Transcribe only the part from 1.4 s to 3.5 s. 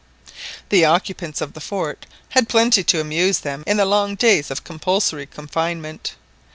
of the fort had plenty to amuse